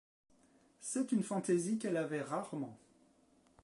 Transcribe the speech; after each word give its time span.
C'est 0.79 1.11
une 1.11 1.21
fantaisie 1.21 1.77
qu'elle 1.77 1.95
avait 1.95 2.23
rarement. 2.23 2.75